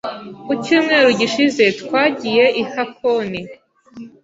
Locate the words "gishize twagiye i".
1.19-2.63